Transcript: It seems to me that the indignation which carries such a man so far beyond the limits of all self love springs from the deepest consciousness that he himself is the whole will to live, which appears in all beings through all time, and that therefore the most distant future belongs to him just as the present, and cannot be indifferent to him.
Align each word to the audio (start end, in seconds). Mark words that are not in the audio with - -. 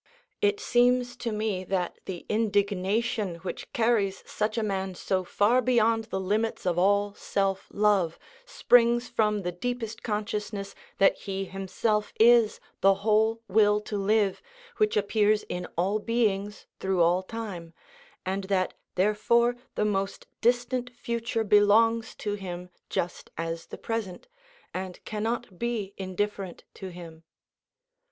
It 0.41 0.59
seems 0.59 1.15
to 1.17 1.31
me 1.31 1.63
that 1.63 1.99
the 2.05 2.25
indignation 2.27 3.35
which 3.45 3.71
carries 3.71 4.23
such 4.27 4.57
a 4.57 4.63
man 4.63 4.95
so 4.95 5.23
far 5.23 5.61
beyond 5.61 6.05
the 6.05 6.19
limits 6.19 6.65
of 6.65 6.79
all 6.79 7.13
self 7.13 7.67
love 7.71 8.17
springs 8.43 9.07
from 9.07 9.43
the 9.43 9.51
deepest 9.51 10.01
consciousness 10.01 10.73
that 10.97 11.19
he 11.19 11.45
himself 11.45 12.13
is 12.19 12.59
the 12.79 12.95
whole 13.05 13.43
will 13.47 13.79
to 13.81 13.95
live, 13.95 14.41
which 14.77 14.97
appears 14.97 15.43
in 15.43 15.67
all 15.77 15.99
beings 15.99 16.65
through 16.79 17.03
all 17.03 17.21
time, 17.21 17.71
and 18.25 18.45
that 18.45 18.73
therefore 18.95 19.55
the 19.75 19.85
most 19.85 20.25
distant 20.41 20.89
future 20.95 21.43
belongs 21.43 22.15
to 22.15 22.33
him 22.33 22.71
just 22.89 23.29
as 23.37 23.67
the 23.67 23.77
present, 23.77 24.27
and 24.73 25.05
cannot 25.05 25.59
be 25.59 25.93
indifferent 25.95 26.63
to 26.73 26.89
him. 26.89 27.21